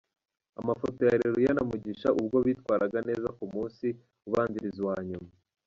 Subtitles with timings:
[0.59, 3.85] Amafoto ya Areruya na Mugisha ubwo bitwaraga neza ku munsi
[4.27, 5.29] ubanziriza uwa nyuma.